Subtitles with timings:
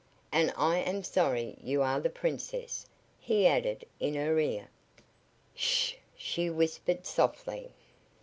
[0.31, 2.87] "And I am sorry you are the Princess,"
[3.19, 4.67] he added, in her ear.
[5.53, 7.71] "Sh!" she whispered, softly.